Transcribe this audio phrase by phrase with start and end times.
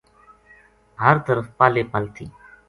[1.01, 2.25] ہر طرف پل ہی پل تھی